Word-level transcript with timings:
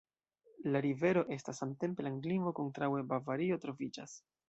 La 0.75 0.81
rivero 0.85 1.23
estas 1.37 1.61
samtempe 1.63 2.09
landlimo, 2.09 2.57
kontraŭe 2.63 3.07
Bavario 3.15 3.63
troviĝas. 3.69 4.23